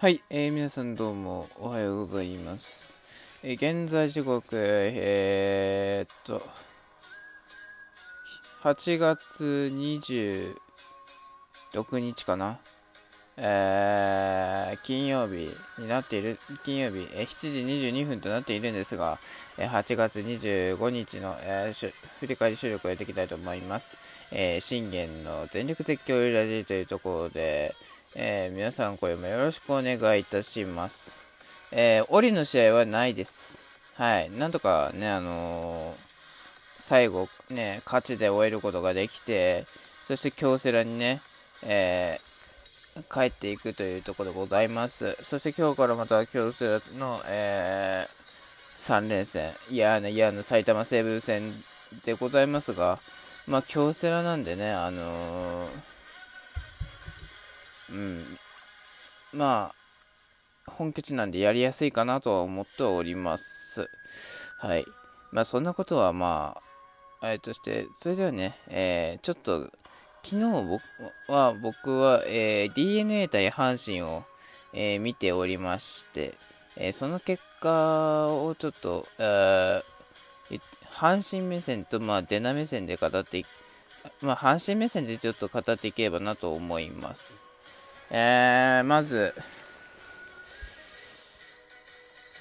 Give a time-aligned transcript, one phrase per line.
[0.00, 2.96] はい、えー、皆さんどうもおはようございます。
[3.42, 6.40] えー、現在時刻、えー、っと、
[8.62, 10.54] 8月26
[11.98, 12.60] 日かな？
[13.38, 15.50] えー、金曜日
[15.80, 19.18] になっている、金曜日、えー、7時22分となっているんですが、
[19.58, 23.98] えー、8月25日の、えー、振り返り収録をやっていきたいと思います。
[24.32, 27.74] えー、信玄の全力絶叫ラジというところで、
[28.16, 31.14] えー、皆さんこれもよろしくお願いいたします。
[31.72, 33.58] えー、折の試合はないです。
[33.96, 34.30] はい。
[34.30, 35.96] なんとかね、あのー、
[36.80, 39.66] 最後ね、勝ちで終えることができて、
[40.06, 41.20] そして京セラにね、
[41.64, 42.18] え
[43.10, 45.12] 帰っていくというところでございます。
[45.22, 51.42] そして今日からまた京セラの、えー、3連戦、嫌な嫌な埼玉西武戦
[52.06, 52.98] でございますが、
[53.46, 55.97] まあ京セラなんでね、あのー、
[57.92, 58.24] うん、
[59.32, 59.72] ま
[60.66, 63.88] あ、本拠地なんでやりやすいかなとは思っております。
[64.58, 64.84] はい。
[65.32, 66.60] まあそんなことはま
[67.20, 69.70] あ、えっとして、それではね、えー、ちょっと
[70.22, 70.82] 昨日僕
[71.32, 74.24] は僕は、えー、DNA 対阪神を、
[74.72, 76.34] えー、見ておりまして、
[76.76, 79.06] えー、その結果をちょっと、
[80.90, 83.42] 阪神目線と、まあ、デナ目線で語って
[84.22, 87.47] まあ、阪神目線でちょっと語っていければなと思います。
[88.10, 89.34] えー、まず、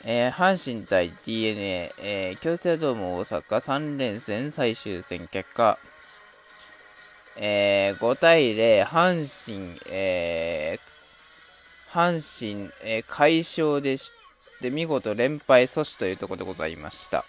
[0.06, 5.78] えー、阪神対 DNA、えー、京セドーム大阪3連戦最終戦結果、
[7.36, 12.22] えー、5対0、阪神、えー、阪
[12.58, 13.98] 神、えー、快勝で
[14.62, 17.26] で、見事連敗阻止というところでございました。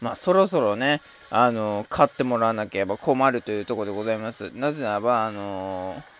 [0.00, 4.50] まあ、そろそろね、あのー、勝ってもらわなければ困るというところでございます。
[4.56, 6.15] なぜならば、あのー、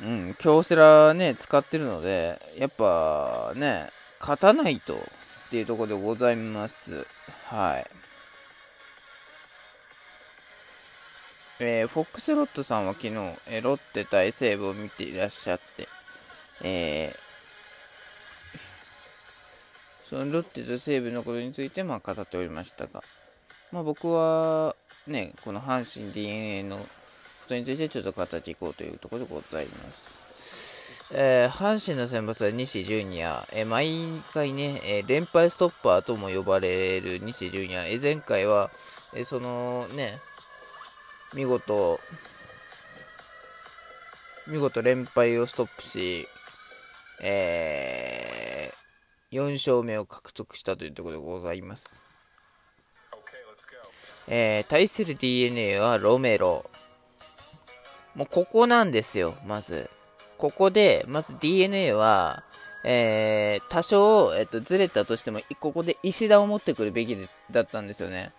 [0.00, 3.86] うん、京セラね、使ってるので、やっぱね、
[4.20, 7.06] 勝たないとっていうところでございます。
[7.46, 7.86] はい。
[11.60, 13.14] えー、フォックスロットさんは昨日、
[13.50, 15.88] えー、ロッテ対西武を見ていらっしゃって、
[16.62, 17.28] えー、
[20.08, 23.02] そのロッテと西武のことについてまあ語っておりましたが、
[23.72, 24.76] まあ、僕は
[25.08, 26.78] ね、この阪神 DNA の
[27.48, 30.28] ことについてちょっと語っていこうというところでございます。
[31.14, 33.88] えー、阪神の選抜は西ジュニア、えー、毎
[34.34, 38.70] 回ね、えー、連敗ストッパーとも呼ばれる西ジュニア、えー、前回は、
[39.14, 40.18] えそのね、
[41.34, 41.98] 見事、
[44.46, 46.28] 見事連敗をストップし、
[47.22, 52.04] えー、4勝目を獲得したというところでございます。
[54.30, 56.68] えー、対する DNA はロメロ。
[58.18, 59.88] もうここなんですよ、まず。
[60.38, 62.42] ここで、まず DNA は、
[62.82, 67.16] えー、多少、えっと、ずれたとしても、ここで石田を持ってくるべき
[67.52, 68.32] だったんですよね。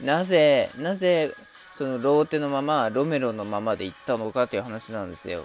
[0.00, 1.32] なぜ、なぜ、
[1.76, 5.44] そのローテのままロメロのままで行ったのかという話なんですよ。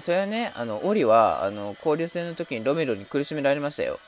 [0.00, 4.00] それはね、あのオリはあの交流戦の時にロメロに苦しめられましたよ。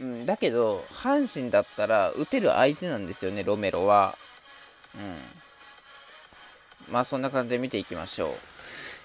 [0.00, 4.14] うん、だけど、阪神だったら打てる相手なんですよね、ロメロは。
[4.96, 6.92] うん。
[6.92, 8.30] まあそんな感じで見ていきましょう。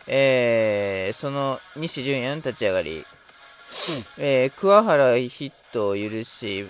[0.08, 2.98] えー、その西純也の立ち上がり。
[2.98, 3.04] うん、
[4.20, 6.66] えー、桑原ヒットを許し、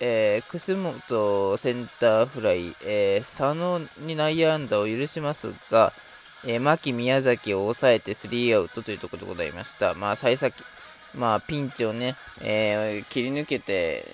[0.00, 5.92] えー、楠本センターフライ、えー、佐野に内野安打を許しますが、
[6.46, 9.94] えー、牧宮崎を抑えてスリーアウトというところでございました。
[9.94, 10.54] まあ、幸先、
[11.14, 14.04] まあ、ピンチをね、えー、切り抜けて、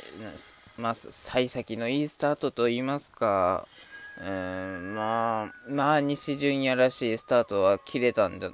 [0.78, 3.68] まあ、幸先のいいスタートといいますか、
[4.18, 8.50] うん、まあ、まあ、西純也らしいスタートは切れたんじゃ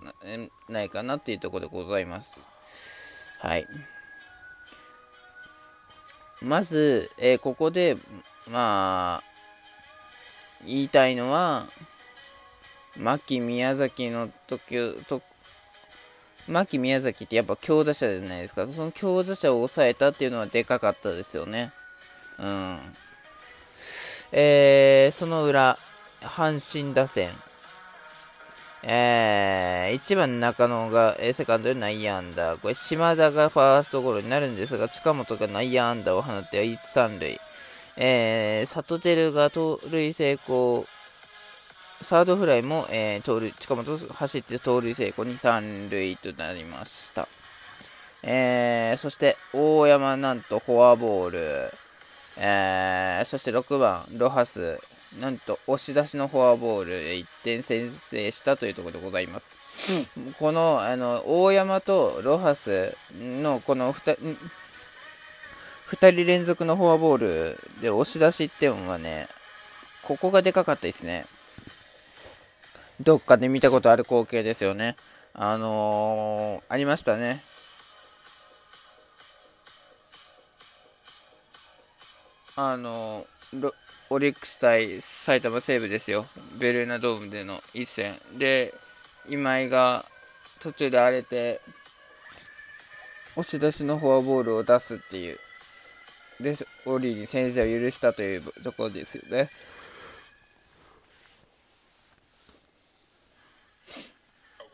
[0.68, 2.48] ないかなっていうところでございます。
[3.38, 3.66] はい。
[6.40, 7.96] まず、えー、ここで、
[8.50, 9.32] まあ、
[10.66, 11.66] 言いたいのは、
[12.98, 15.22] 牧宮崎の時と、
[16.48, 18.66] 牧宮崎ってやっぱ強打者じゃないですか。
[18.66, 21.72] その強打者を抑えたっていうのはでかかったですよね。
[22.38, 22.78] うん。
[24.32, 25.76] えー、その裏、
[26.20, 27.30] 阪神打線。
[28.84, 32.56] えー、1番中野が、えー、セカンドで内野安打。
[32.56, 37.40] これ、島田がファーストゴロになるんですが、近本が内野安打を放って1、3塁。
[37.96, 40.84] えー、サトテルが盗塁成功。
[42.02, 47.28] サードフライも、えー、盗塁、近本走って盗塁成功に3塁となりました。
[48.24, 51.38] えー、そして、大山なんとフォアボール。
[52.38, 54.91] えー、そして6番、ロハス。
[55.20, 59.62] なんと押し出しのフォアボールで1点先制したというところでございます。
[60.16, 64.36] うん、このあの大山とロハスのこの 2,
[65.92, 69.26] 2人連続のフォアボールで押し出しっていうのはね、
[70.02, 71.24] ここがでかかったですね。
[73.00, 74.96] どっかで見たことある光景ですよね。
[75.34, 77.42] あのー、ありましたね。
[82.54, 83.72] あのー、
[84.12, 86.26] オリックス対埼玉西武ですよ。
[86.60, 88.14] ベルーナドームでの一戦。
[88.36, 88.74] で、
[89.26, 90.04] 今井が
[90.60, 91.62] 途中で荒れて、
[93.36, 95.38] 押し出しのフォアボールを出すっていう。
[96.40, 96.54] で、
[96.84, 99.48] オリーに先制を許したというところですよね。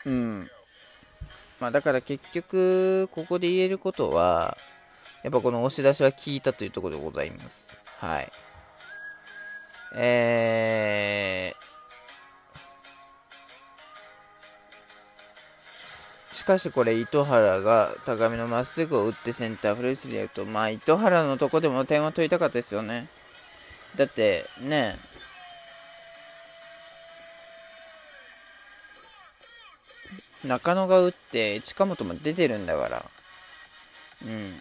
[0.05, 0.50] うん。
[1.61, 4.58] まあだから結局、ここで言えることは、
[5.23, 7.79] やっぱこの押し出しは効いたというところでございます。
[7.99, 8.32] はい。
[9.94, 23.08] えー、しかしこれ糸原が高めのまっすぐを打ってセンターフレースでやると、まあ糸原のとこでも点は取りたかったですよね。
[23.96, 24.94] だってね、
[30.44, 33.05] 中野が打って近本も出てるんだから。
[34.26, 34.52] うん。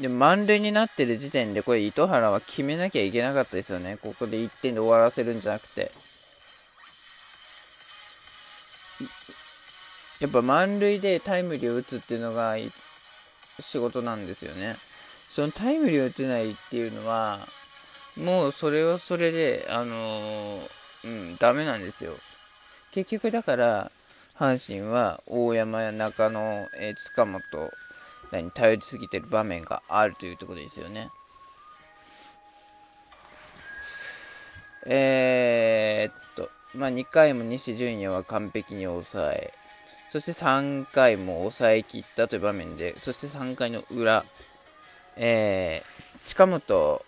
[0.00, 3.98] で満塁になってる時点でこれ糸原は決めなきゃいけなかったですよね。
[4.00, 5.90] ここで1点で終わらせるんじゃなくて。
[10.20, 12.56] やっぱ満塁でタイムリーを打つっていうのが
[13.60, 14.76] 仕事なんですよね。
[15.30, 17.38] そのタイムリーを打てないっていうのは
[18.16, 22.12] もうそれはそれであのーうん、ダメなんですよ。
[22.90, 23.92] 結局だから、
[24.36, 27.42] 阪神は大山や中野、えー、塚本
[28.36, 31.10] に頼りすぎてる場面があるというところですよね。
[34.86, 39.52] えー、っと、まあ、2回も西純也は完璧に抑え、
[40.10, 44.24] そして3回も抑えきったという場面で、そして3回の裏、
[45.16, 47.02] えー、近本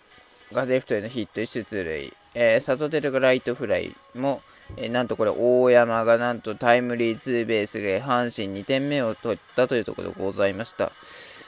[0.51, 4.41] がレフトへのヒット出塁、えー、サトテルがライトフライも、
[4.77, 10.91] え、なんとこれ大山がなんとタイムリーツーベースで阪神2点目を取ったというところでございました。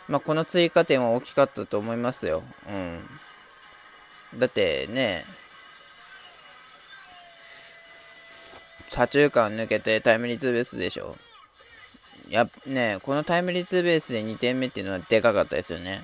[0.08, 2.44] まあ、この追加点は大きかったと思いますよ。
[2.70, 4.40] うん。
[4.40, 5.24] だってね、
[8.90, 11.16] 左中間抜けてタイムリーツーベースでしょ。
[12.30, 16.02] やね、このタイムリーツーベースで2点目っていうのはでかかったですよね。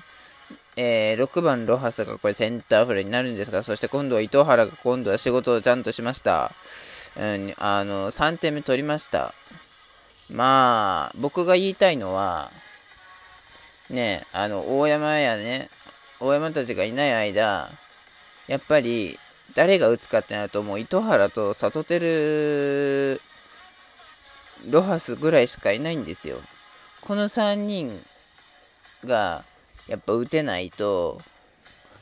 [0.76, 6.52] えー、6番ロハスがこれセンターフライになるんですが、そして今度は糸原が今度は仕事をちゃんとしました。
[7.16, 9.34] うん、あの、3点目取りました。
[10.30, 12.50] まあ、僕が言いたいのは、
[13.88, 15.68] ね、あの、大山やね、
[16.20, 17.68] 大山たちがいない間、
[18.46, 19.18] やっぱり、
[19.54, 23.20] 誰が打つかってなると、もう糸原と里照
[24.68, 26.36] ロハスぐらいしかいないんですよ。
[27.00, 27.90] この3人
[29.04, 29.44] が、
[29.88, 31.20] やっぱ打てないと、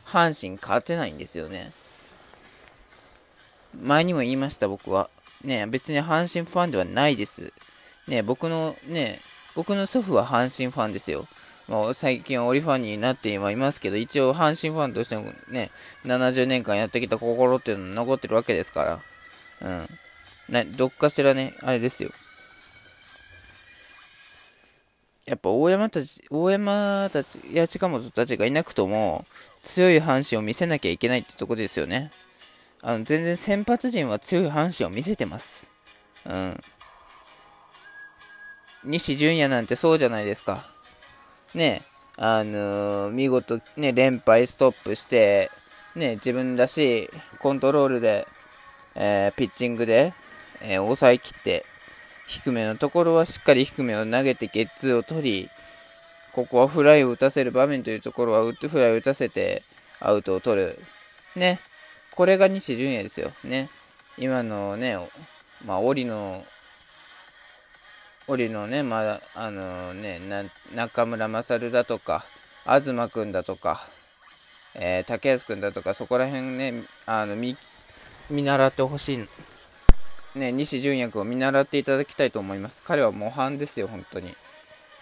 [0.05, 1.71] 阪神勝てないんですよね。
[3.75, 5.11] 前にも言いました、僕は。
[5.45, 7.53] ね、別に阪神ファンではないです。
[8.07, 9.21] ね、僕のね、
[9.55, 11.27] 僕の祖父は阪神ファンですよ。
[11.69, 15.71] もう最近はオリファンになってはいますけど、一応阪神ファンとしてもね、
[16.05, 19.01] 70年間やってきた心っていうの残ってるわけですか
[19.61, 19.69] ら。
[19.69, 19.89] うん。
[20.49, 22.11] などっかしらね、あれですよ。
[25.27, 29.27] やっぱ大山たち、大山たちや近本たちがいなくとも、
[29.63, 32.11] 強い阪神を見せなきゃいけないってとこですよね。
[32.83, 35.73] あの、全然先発陣は強い阪神を見せてます。
[36.25, 36.61] うん。
[38.85, 40.65] 西純也なんてそうじゃないですか。
[41.55, 41.83] ね
[42.17, 45.51] あのー、見事、ね、連敗ストップして、
[45.97, 47.09] ね、自分らしい
[47.39, 48.27] コントロールで、
[48.95, 50.13] えー、ピッチングで、
[50.63, 51.65] えー、抑えきって、
[52.27, 55.49] 低めのところはしっかり低めを投げてゲッツーを取り、
[56.33, 59.63] ここはフライを打たせる場面というところはフライを打たせて
[60.01, 60.79] アウトを取る。
[61.37, 61.59] ね。
[62.19, 63.31] これが西純也ですよ。
[63.45, 63.69] ね。
[64.19, 64.99] 今のね、
[65.65, 66.45] まあ、折の、
[68.27, 70.19] 折のね、まだ、あのね、
[70.75, 72.25] 中村勝だとか、
[72.65, 73.81] 東くんだとか、
[74.75, 76.73] えー、竹安くんだとか、そこら辺ね、
[77.07, 77.57] あの、見、
[78.31, 79.29] 見習ってほしい
[80.37, 82.83] ね、西純也君を見習っていただきたいと思います。
[82.85, 84.35] 彼は模範ですよ、本当に。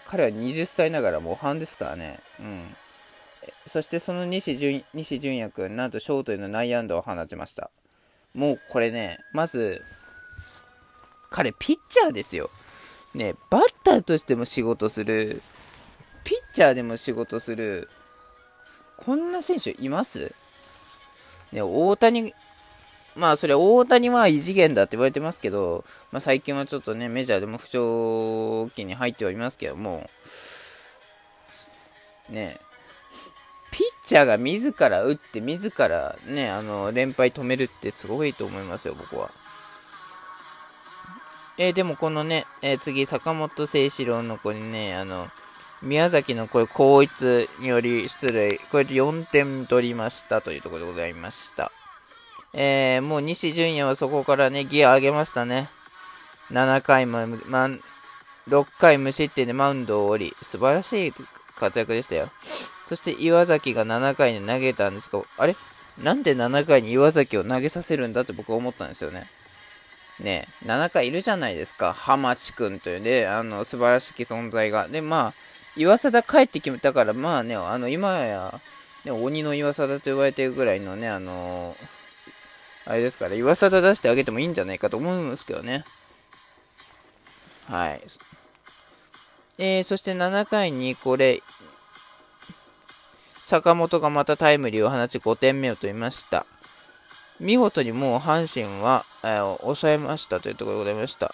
[0.05, 2.19] 彼は20歳ながら模範ですからね。
[2.39, 2.75] うん。
[3.65, 7.69] そしてその西純西純也君、なんとショートへの内野安打を放ちました。
[8.33, 9.83] もうこれね、まず、
[11.29, 12.49] 彼ピッチャーですよ。
[13.13, 15.41] ね、バッターとしても仕事する、
[16.23, 17.89] ピッチャーでも仕事する、
[18.97, 20.33] こんな選手います？
[21.51, 22.33] ね、大谷、
[23.15, 30.09] まあそれ大谷は異次元だって言われてますけど、まあ、最近はちょっとね、メジャーでも不調期に入ってはいますけども、
[32.29, 32.57] ね、
[34.07, 39.29] チャーが自ら打って、自らね、あの、連敗止めるってすごいと思いますよ、僕は。
[41.57, 45.27] えー、でもこのね、えー、次、坂本誠志郎の子にね、あの、
[45.81, 51.69] 宮崎のこれ、高一により出塁、これで4点取りましたというところでございました。
[52.53, 55.67] えー、もう西純也はそこからね、ギア上げましたね。
[56.51, 57.69] 7回も、ま、
[58.47, 61.13] 6回無失点でマウンドを降り、素晴らしい
[61.59, 62.29] 活躍でしたよ。
[62.87, 65.55] そして岩崎が7回に投げたんですが、あれ？
[66.03, 69.23] なんで7回に岩崎を投げさせるんだって僕は思ったんですよね。
[70.23, 71.93] ね7回いるじゃないですか。
[71.93, 74.87] 浜地君というね、あの、素晴らしき存在が。
[74.87, 75.33] で、まあ、
[75.75, 78.53] 岩貞帰ってきたから、まあね、あの、今や、
[79.05, 81.73] ね、鬼の岩貞と言われてるぐらいのね、あの
[82.85, 85.83] あれですから、岩貞出してあげてもいいんじゃないかと思うんですけどね。
[87.69, 88.01] はい。
[89.57, 91.41] えー、そして7回にこれ、
[93.47, 96.45] 坂本がまたタイムリーを放ち5点目を取りました。
[97.39, 101.33] 見事にもう阪神は、えー、抑えましたというところでございました。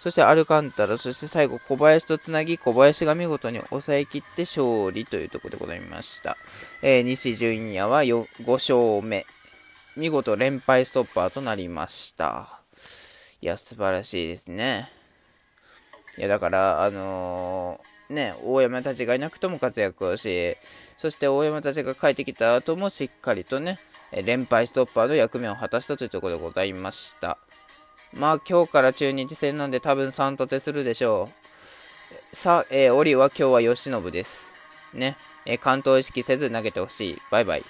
[0.00, 6.36] そしてアルカンタラ、そして最後小林とつなぎ、小林が見事に抑えきって勝利というところでございました。
[6.80, 9.26] えー、西純也は5勝目。
[9.96, 12.60] 見事連敗ストッパーとなりました。
[13.40, 14.92] いや、素晴らしいですね。
[16.16, 20.56] いや、だから、あのー、ね、大山たちがいなくとも活躍をし、
[20.96, 23.78] そして大山たちが帰ってきた後もしっかりとね、
[24.24, 27.36] 連敗ストッパーの役目を果たしたというところでございました。
[28.14, 31.28] まあ今日から中日戦なんで多分3立てするでしょ
[32.32, 32.36] う。
[32.36, 34.54] さあ、えー、オリは今日は吉信です。
[34.94, 35.16] ね。
[35.44, 37.18] えー、関東意識せず投げてほしい。
[37.30, 37.62] バイバイ。